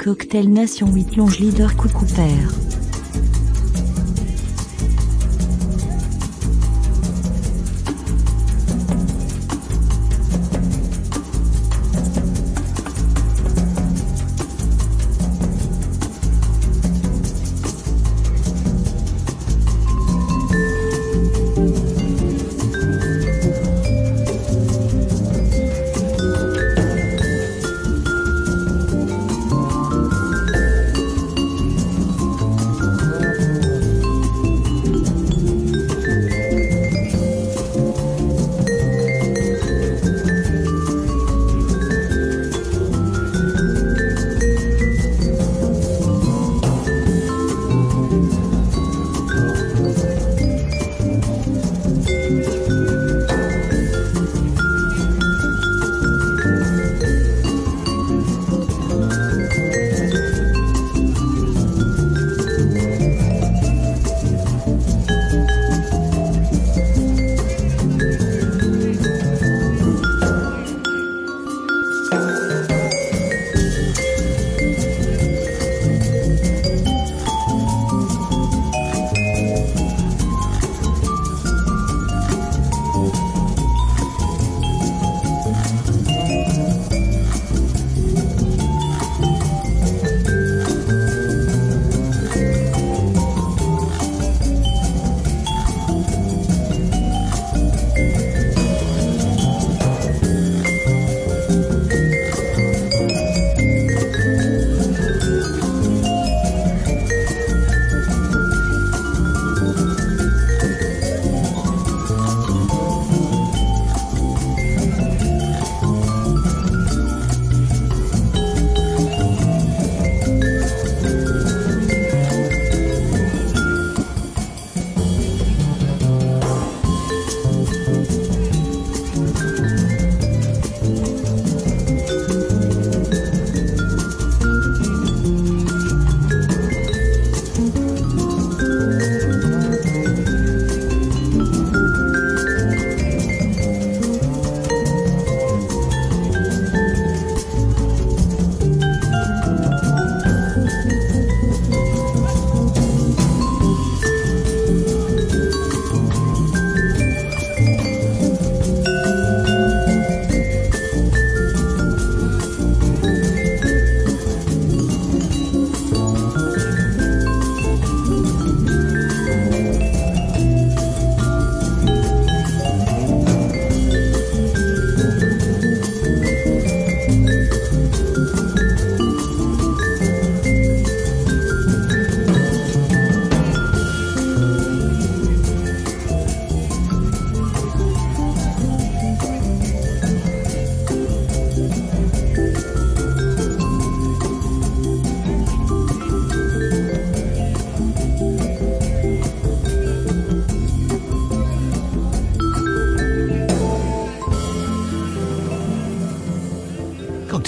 Cocktail 0.03 0.48
Nation 0.48 0.86
8 0.94 1.16
Longe 1.16 1.40
Leader 1.40 1.76
Coucou 1.76 2.07
Père. 2.07 2.80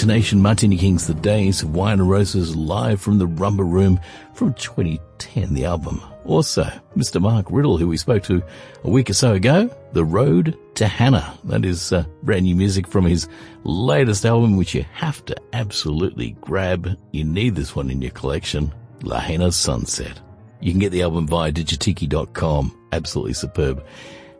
Nation 0.05 0.41
Martini 0.41 0.77
Kings 0.77 1.07
The 1.07 1.13
Days 1.13 1.61
of 1.61 1.75
Wine 1.75 1.99
and 1.99 2.09
Roses 2.09 2.55
live 2.55 3.01
from 3.01 3.19
the 3.19 3.27
Rumba 3.27 3.59
Room 3.59 3.99
from 4.33 4.53
2010, 4.53 5.53
the 5.53 5.65
album. 5.65 6.01
Also, 6.25 6.63
Mr. 6.95 7.21
Mark 7.21 7.45
Riddle, 7.49 7.77
who 7.77 7.87
we 7.87 7.97
spoke 7.97 8.23
to 8.23 8.41
a 8.83 8.89
week 8.89 9.09
or 9.09 9.13
so 9.13 9.33
ago, 9.33 9.69
The 9.93 10.05
Road 10.05 10.57
to 10.75 10.87
Hana. 10.87 11.37
That 11.43 11.65
is 11.65 11.91
uh, 11.93 12.05
brand 12.23 12.43
new 12.43 12.55
music 12.55 12.87
from 12.87 13.05
his 13.05 13.27
latest 13.63 14.25
album, 14.25 14.57
which 14.57 14.73
you 14.73 14.85
have 14.93 15.23
to 15.25 15.35
absolutely 15.53 16.31
grab. 16.41 16.97
You 17.11 17.23
need 17.23 17.55
this 17.55 17.75
one 17.75 17.89
in 17.89 18.01
your 18.01 18.11
collection, 18.11 18.73
Lahaina 19.01 19.51
Sunset. 19.51 20.19
You 20.59 20.71
can 20.71 20.79
get 20.79 20.91
the 20.91 21.03
album 21.03 21.27
via 21.27 21.51
digitiki.com. 21.51 22.87
Absolutely 22.91 23.33
superb. 23.33 23.85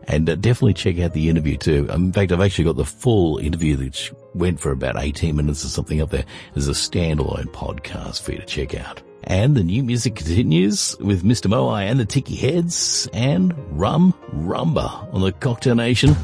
And 0.08 0.28
uh, 0.28 0.34
definitely 0.36 0.74
check 0.74 0.98
out 0.98 1.12
the 1.12 1.28
interview 1.28 1.56
too. 1.56 1.86
Um, 1.90 2.04
in 2.06 2.12
fact, 2.12 2.32
I've 2.32 2.40
actually 2.40 2.64
got 2.64 2.76
the 2.76 2.84
full 2.84 3.38
interview 3.38 3.76
which 3.76 4.12
went 4.34 4.60
for 4.60 4.72
about 4.72 4.96
18 4.98 5.36
minutes 5.36 5.64
or 5.64 5.68
something 5.68 6.00
up 6.00 6.10
there 6.10 6.24
as 6.56 6.68
a 6.68 6.72
standalone 6.72 7.46
podcast 7.46 8.22
for 8.22 8.32
you 8.32 8.38
to 8.38 8.46
check 8.46 8.74
out. 8.74 9.02
And 9.24 9.56
the 9.56 9.64
new 9.64 9.82
music 9.82 10.16
continues 10.16 10.96
with 10.98 11.22
Mr. 11.22 11.46
Moai 11.46 11.90
and 11.90 11.98
the 11.98 12.04
Tikiheads 12.04 13.08
and 13.14 13.54
Rum 13.70 14.12
Rhumba 14.32 15.12
on 15.14 15.22
the 15.22 15.32
Cocktail 15.32 15.76
Nation 15.76 16.14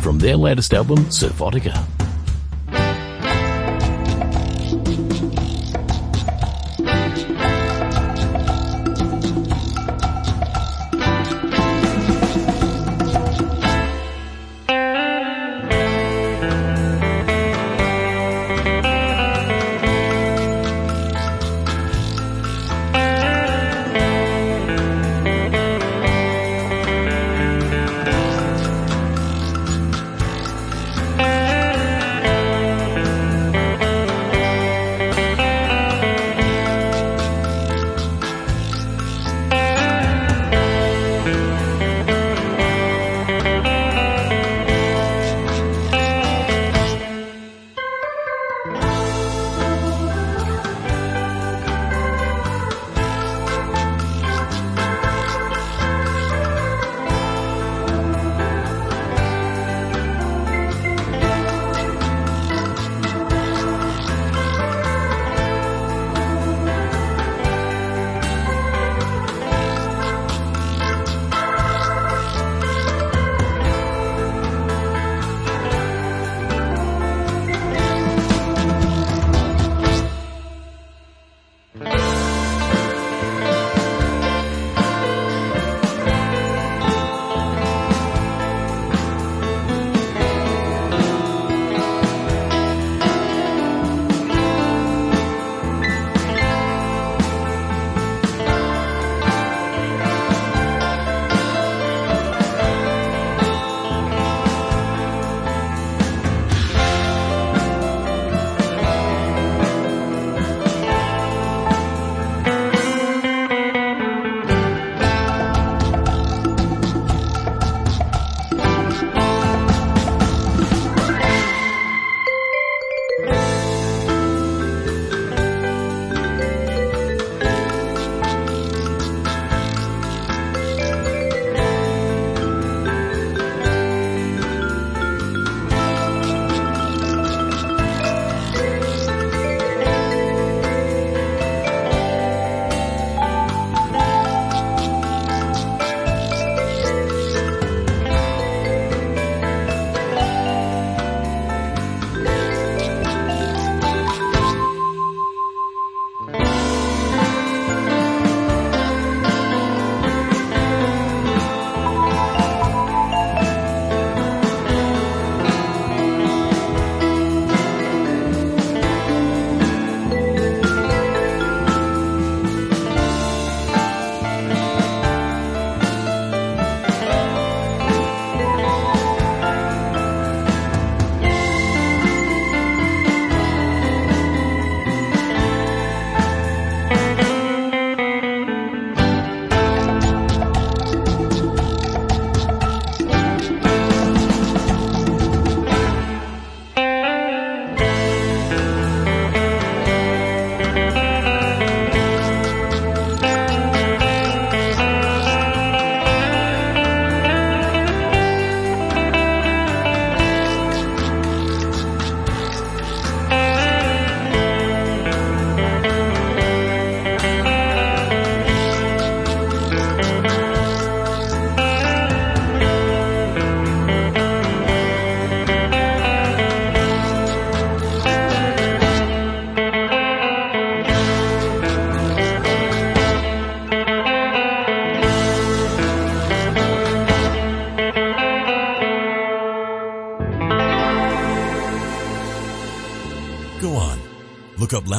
from 0.00 0.18
their 0.18 0.36
latest 0.36 0.74
album, 0.74 0.98
Surfotica. 1.06 2.03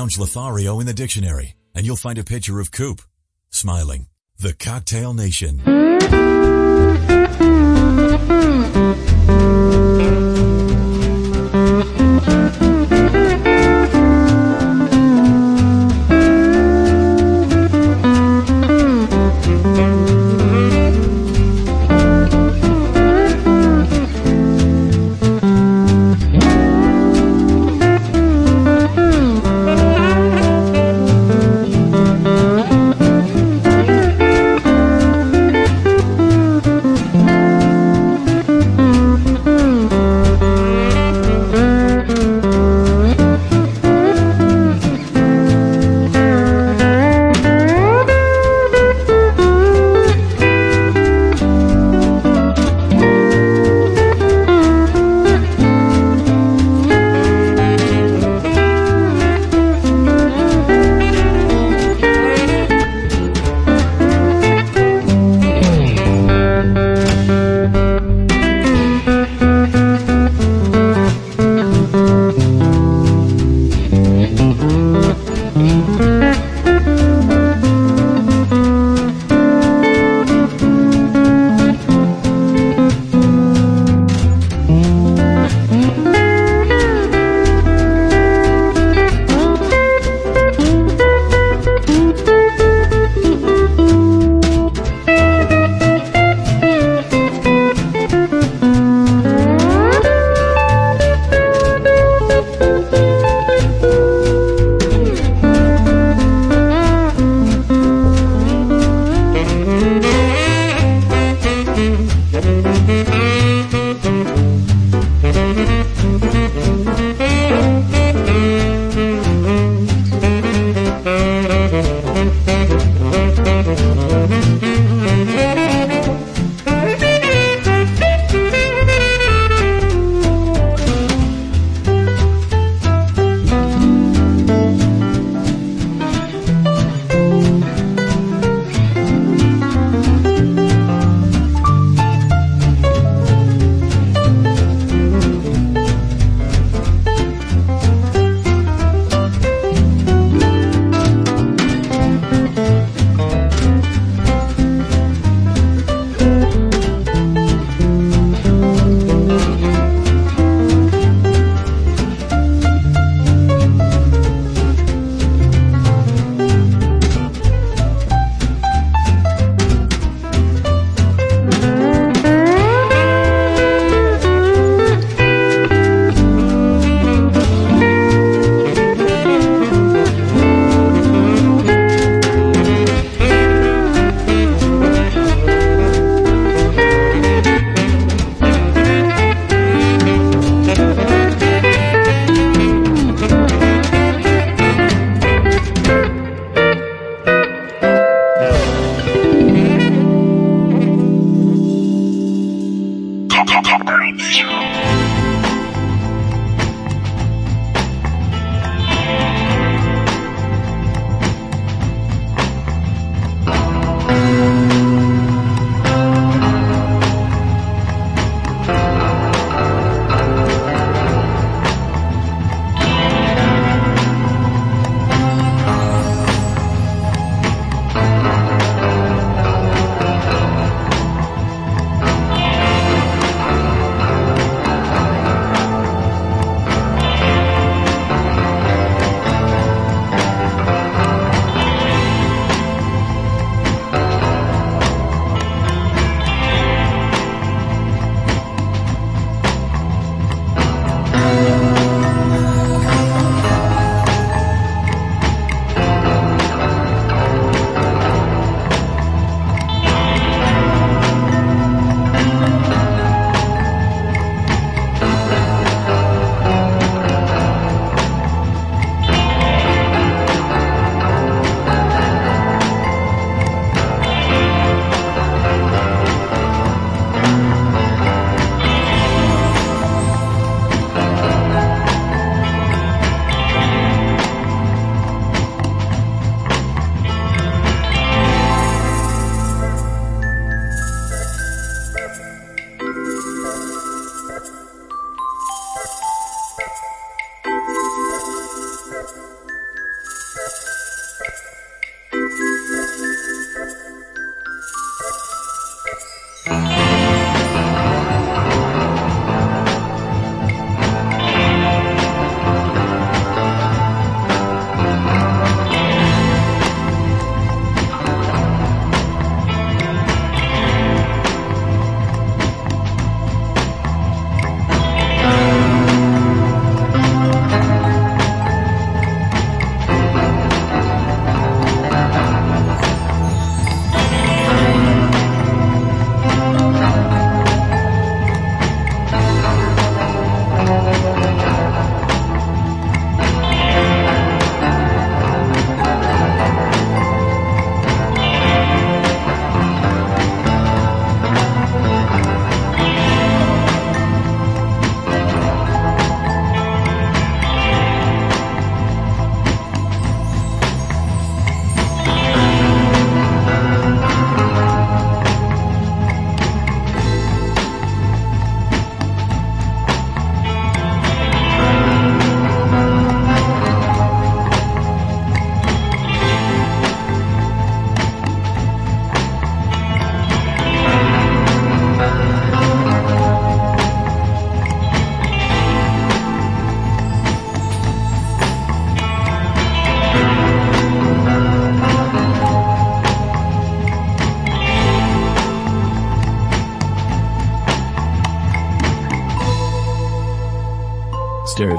Lounge 0.06 0.20
Lothario 0.20 0.80
in 0.80 0.86
the 0.86 0.94
dictionary 0.94 1.56
and 1.74 1.84
you'll 1.84 1.96
find 1.96 2.20
a 2.20 2.24
picture 2.24 2.60
of 2.60 2.72
Coop 2.72 3.02
smiling. 3.50 4.08
The 4.38 4.54
Cocktail 4.54 5.16
Nation. 5.16 5.62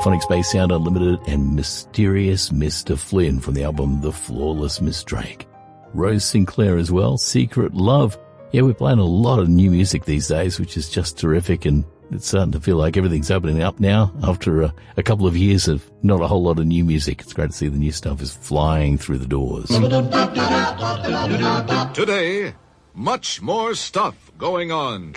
Stereophonic 0.07 0.23
Space 0.23 0.53
Sound 0.53 0.71
Unlimited 0.71 1.19
and 1.27 1.57
Mysterious 1.57 2.51
Mr. 2.51 2.97
Flynn 2.97 3.41
from 3.41 3.55
the 3.55 3.65
album 3.65 4.01
The 4.03 4.13
Flawless 4.13 4.81
Miss 4.81 5.03
Drake. 5.03 5.49
Rose 5.95 6.25
Sinclair 6.25 6.77
as 6.77 6.93
well, 6.93 7.19
Secret 7.19 7.75
Love. 7.75 8.17
Yeah, 8.53 8.63
we're 8.63 8.75
playing 8.75 9.01
a 9.01 9.05
lot 9.05 9.41
of 9.41 9.49
new 9.49 9.69
music 9.69 10.05
these 10.05 10.29
days, 10.29 10.61
which 10.61 10.77
is 10.77 10.89
just 10.89 11.19
terrific 11.19 11.65
and 11.65 11.85
it's 12.13 12.29
starting 12.29 12.53
to 12.53 12.61
feel 12.61 12.77
like 12.77 12.97
everything's 12.97 13.33
opening 13.33 13.63
up 13.63 13.81
now 13.81 14.13
after 14.23 14.63
a, 14.63 14.75
a, 14.97 15.03
couple 15.03 15.27
of 15.27 15.37
years 15.37 15.67
of 15.67 15.85
not 16.05 16.21
a 16.21 16.29
whole 16.29 16.45
lot 16.45 16.61
of 16.61 16.67
new 16.67 16.85
music. 16.85 17.23
It's 17.23 17.33
great 17.33 17.51
to 17.51 17.57
see 17.57 17.67
the 17.67 17.77
new 17.77 17.91
stuff 17.91 18.23
is 18.23 18.33
flying 18.33 18.99
through 18.99 19.19
the 19.19 19.27
doors. 19.27 19.67
Today, 21.95 22.55
much 22.95 23.43
more 23.43 23.75
stuff 23.75 24.31
going 24.39 24.71
on. 24.71 25.15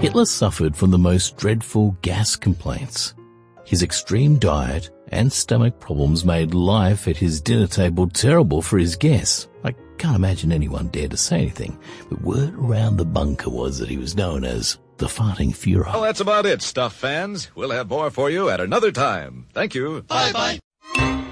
Hitler 0.00 0.24
suffered 0.24 0.74
from 0.76 0.92
the 0.92 0.98
most 0.98 1.36
dreadful 1.36 1.98
gas 2.00 2.36
complaints. 2.36 3.12
His 3.66 3.82
extreme 3.82 4.38
diet 4.38 4.90
and 5.08 5.32
stomach 5.32 5.80
problems 5.80 6.24
made 6.24 6.54
life 6.54 7.08
at 7.08 7.16
his 7.16 7.40
dinner 7.40 7.66
table 7.66 8.08
terrible 8.08 8.62
for 8.62 8.78
his 8.78 8.94
guests. 8.94 9.48
I 9.64 9.74
can't 9.98 10.14
imagine 10.14 10.52
anyone 10.52 10.86
dared 10.88 11.10
to 11.10 11.16
say 11.16 11.38
anything, 11.38 11.76
but 12.08 12.22
word 12.22 12.54
around 12.54 12.96
the 12.96 13.04
bunker 13.04 13.50
was 13.50 13.78
that 13.78 13.88
he 13.88 13.98
was 13.98 14.16
known 14.16 14.44
as 14.44 14.78
the 14.98 15.06
farting 15.06 15.50
Fuhrer. 15.50 15.92
Well, 15.92 16.02
that's 16.02 16.20
about 16.20 16.46
it, 16.46 16.62
Stuff 16.62 16.94
fans. 16.94 17.50
We'll 17.56 17.72
have 17.72 17.90
more 17.90 18.10
for 18.10 18.30
you 18.30 18.48
at 18.50 18.60
another 18.60 18.92
time. 18.92 19.46
Thank 19.52 19.74
you. 19.74 20.02
Bye 20.02 20.60
bye. 20.94 21.25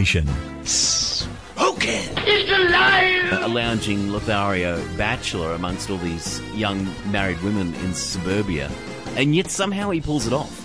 Cocktail 0.00 0.24
Nation. 0.24 0.26
Smoking! 0.64 2.08
It's 2.26 2.50
alive! 2.50 3.42
A 3.44 3.48
lounging 3.48 4.10
Lothario 4.10 4.82
bachelor 4.96 5.52
amongst 5.52 5.90
all 5.90 5.98
these 5.98 6.40
young 6.54 6.88
married 7.12 7.38
women 7.42 7.74
in 7.74 7.92
suburbia. 7.92 8.70
And 9.16 9.36
yet 9.36 9.50
somehow 9.50 9.90
he 9.90 10.00
pulls 10.00 10.26
it 10.26 10.32
off. 10.32 10.56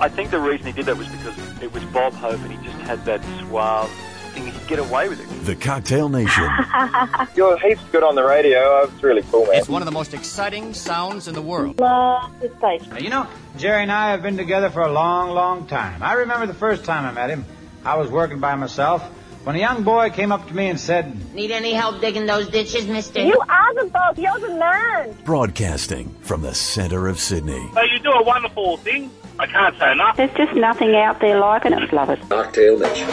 I 0.00 0.08
think 0.08 0.32
the 0.32 0.40
reason 0.40 0.66
he 0.66 0.72
did 0.72 0.86
that 0.86 0.96
was 0.96 1.06
because 1.08 1.38
it 1.62 1.72
was 1.72 1.84
Bob 1.84 2.14
Hope 2.14 2.40
and 2.40 2.50
he 2.50 2.58
just 2.66 2.76
had 2.78 3.04
that 3.04 3.22
suave 3.38 3.88
thing. 4.32 4.46
He 4.46 4.50
could 4.50 4.66
get 4.66 4.78
away 4.80 5.08
with 5.08 5.20
it. 5.20 5.46
The 5.46 5.54
Cocktail 5.54 6.08
Nation. 6.08 6.48
You're 7.36 7.58
heaps 7.60 7.82
good 7.92 8.02
on 8.02 8.16
the 8.16 8.24
radio. 8.24 8.82
It's 8.82 9.02
really 9.04 9.22
cool, 9.30 9.46
man. 9.46 9.54
It's 9.54 9.68
one 9.68 9.82
of 9.82 9.86
the 9.86 9.92
most 9.92 10.14
exciting 10.14 10.74
sounds 10.74 11.28
in 11.28 11.34
the 11.34 11.42
world. 11.42 11.78
Love 11.78 12.32
the 12.40 12.52
station. 12.58 12.96
You 13.04 13.10
know, 13.10 13.28
Jerry 13.56 13.82
and 13.82 13.92
I 13.92 14.10
have 14.10 14.22
been 14.22 14.36
together 14.36 14.68
for 14.68 14.82
a 14.82 14.90
long, 14.90 15.30
long 15.30 15.66
time. 15.68 16.02
I 16.02 16.14
remember 16.14 16.46
the 16.46 16.54
first 16.54 16.84
time 16.84 17.04
I 17.04 17.12
met 17.12 17.30
him. 17.30 17.44
I 17.84 17.96
was 17.96 18.10
working 18.10 18.40
by 18.40 18.54
myself 18.54 19.02
when 19.44 19.56
a 19.56 19.58
young 19.58 19.82
boy 19.82 20.10
came 20.10 20.32
up 20.32 20.46
to 20.48 20.54
me 20.54 20.68
and 20.68 20.78
said, 20.78 21.34
Need 21.34 21.50
any 21.50 21.72
help 21.72 22.00
digging 22.00 22.26
those 22.26 22.48
ditches, 22.48 22.86
mister? 22.86 23.22
You 23.22 23.40
are 23.48 23.74
the 23.74 23.90
boss. 23.90 24.18
You're 24.18 24.38
the 24.40 24.54
man. 24.54 25.16
Broadcasting 25.24 26.14
from 26.20 26.42
the 26.42 26.54
center 26.54 27.08
of 27.08 27.18
Sydney. 27.18 27.70
So 27.74 27.82
you 27.82 27.98
do 28.00 28.10
a 28.10 28.22
wonderful 28.24 28.76
thing. 28.78 29.10
I 29.38 29.46
can't 29.46 29.78
say 29.78 29.92
enough. 29.92 30.16
There's 30.16 30.36
just 30.36 30.54
nothing 30.54 30.94
out 30.96 31.20
there 31.20 31.38
like 31.38 31.64
it. 31.64 31.92
Love 31.92 32.10
it. 32.10 32.20
Cocktail 32.28 32.78
Nation. 32.78 33.08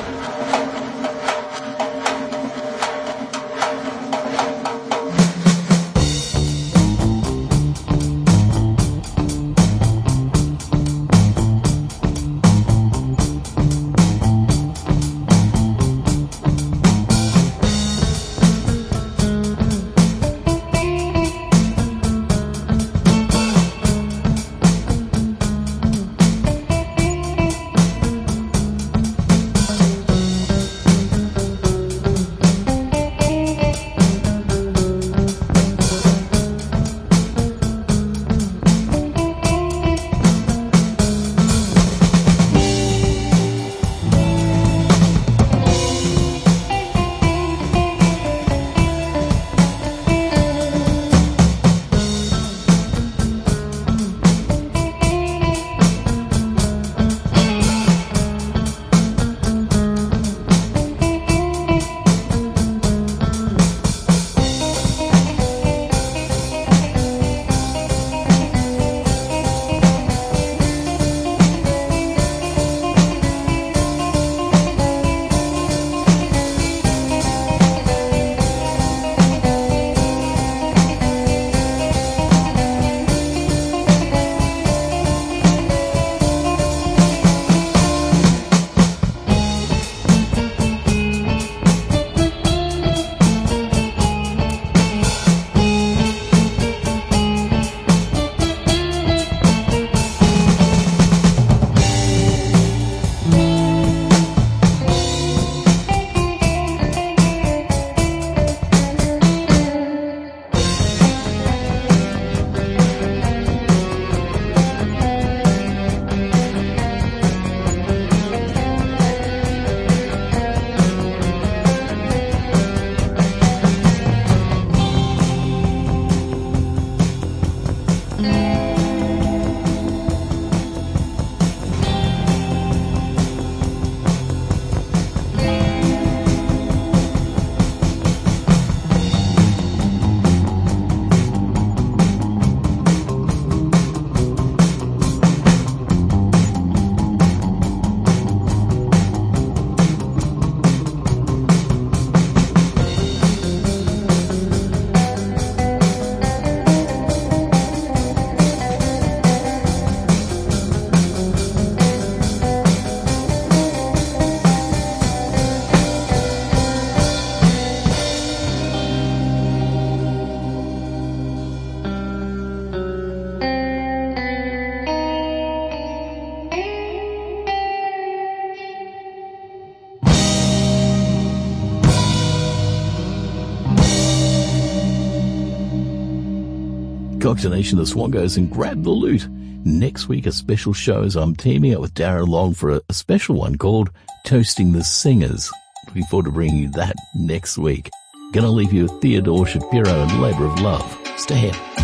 Cocktail 187.35 187.51
the 187.51 187.85
Swongos 187.85 188.37
and 188.37 188.49
grab 188.49 188.83
the 188.83 188.91
loot. 188.91 189.27
Next 189.29 190.07
week, 190.07 190.25
a 190.25 190.31
special 190.31 190.71
show 190.71 191.03
as 191.03 191.17
I'm 191.17 191.35
teaming 191.35 191.75
up 191.75 191.81
with 191.81 191.93
Darren 191.93 192.29
Long 192.29 192.53
for 192.53 192.69
a, 192.69 192.81
a 192.87 192.93
special 192.93 193.35
one 193.35 193.57
called 193.57 193.89
Toasting 194.25 194.71
the 194.71 194.85
Singers. 194.85 195.51
Looking 195.87 196.05
forward 196.05 196.27
to 196.27 196.31
bringing 196.31 196.59
you 196.59 196.69
that 196.71 196.95
next 197.13 197.57
week. 197.57 197.89
Gonna 198.31 198.49
leave 198.49 198.71
you 198.71 198.83
with 198.83 199.01
Theodore 199.01 199.45
Shapiro 199.45 199.89
and 199.89 200.21
Labor 200.21 200.45
of 200.45 200.61
Love. 200.61 200.97
Stay 201.17 201.35
here. 201.35 201.74